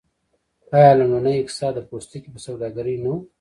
آیا 0.75 0.91
لومړنی 0.99 1.35
اقتصاد 1.39 1.73
د 1.75 1.79
پوستکي 1.89 2.29
په 2.33 2.39
سوداګرۍ 2.47 2.95
نه 3.03 3.09
و؟ 3.13 3.15